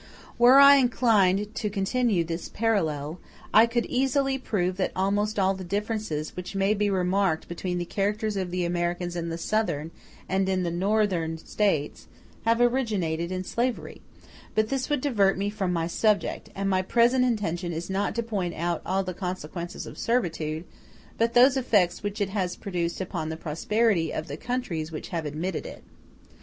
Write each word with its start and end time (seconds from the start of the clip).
Were 0.39 0.57
I 0.57 0.77
inclined 0.77 1.53
to 1.53 1.69
continue 1.69 2.23
this 2.23 2.49
parallel, 2.49 3.19
I 3.53 3.67
could 3.67 3.85
easily 3.85 4.39
prove 4.39 4.77
that 4.77 4.91
almost 4.95 5.37
all 5.37 5.53
the 5.53 5.63
differences 5.63 6.35
which 6.35 6.55
may 6.55 6.73
be 6.73 6.89
remarked 6.89 7.47
between 7.47 7.77
the 7.77 7.85
characters 7.85 8.35
of 8.35 8.49
the 8.49 8.65
Americans 8.65 9.15
in 9.15 9.29
the 9.29 9.37
Southern 9.37 9.91
and 10.27 10.49
in 10.49 10.63
the 10.63 10.71
Northern 10.71 11.37
States 11.37 12.07
have 12.45 12.59
originated 12.59 13.31
in 13.31 13.43
slavery; 13.43 14.01
but 14.55 14.69
this 14.69 14.89
would 14.89 15.01
divert 15.01 15.37
me 15.37 15.51
from 15.51 15.71
my 15.71 15.85
subject, 15.85 16.49
and 16.55 16.67
my 16.67 16.81
present 16.81 17.23
intention 17.23 17.71
is 17.71 17.87
not 17.87 18.15
to 18.15 18.23
point 18.23 18.55
out 18.55 18.81
all 18.83 19.03
the 19.03 19.13
consequences 19.13 19.85
of 19.85 19.99
servitude, 19.99 20.63
but 21.19 21.35
those 21.35 21.55
effects 21.57 22.01
which 22.01 22.19
it 22.19 22.29
has 22.29 22.55
produced 22.55 23.01
upon 23.01 23.29
the 23.29 23.37
prosperity 23.37 24.11
of 24.11 24.27
the 24.27 24.35
countries 24.35 24.91
which 24.91 25.09
have 25.09 25.27
admitted 25.27 25.67
it. 25.67 25.83